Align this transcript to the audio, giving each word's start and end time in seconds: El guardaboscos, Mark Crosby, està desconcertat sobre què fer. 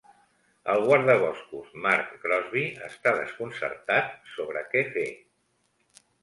El 0.75 0.79
guardaboscos, 0.85 1.67
Mark 1.85 2.15
Crosby, 2.23 2.63
està 2.87 3.13
desconcertat 3.19 4.17
sobre 4.39 4.65
què 4.73 4.85
fer. 4.97 5.05